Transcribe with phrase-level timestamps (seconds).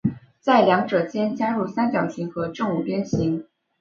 [0.39, 3.45] 在两者间加入三角形和正五边形。